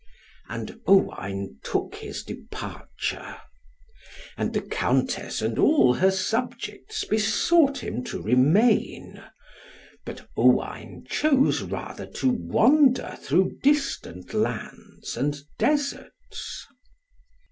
And 0.49 0.81
Owain 0.87 1.59
took 1.61 1.93
his 1.93 2.23
departure. 2.23 3.37
And 4.35 4.51
the 4.51 4.61
Countess 4.63 5.43
and 5.43 5.59
all 5.59 5.93
her 5.93 6.09
subjects 6.09 7.05
besought 7.05 7.83
him 7.83 8.03
to 8.05 8.19
remain, 8.19 9.21
but 10.03 10.27
Owain 10.35 11.05
chose 11.07 11.61
rather 11.61 12.07
to 12.07 12.31
wander 12.31 13.15
through 13.21 13.59
distant 13.61 14.33
lands 14.33 15.15
and 15.15 15.39
deserts. 15.59 16.65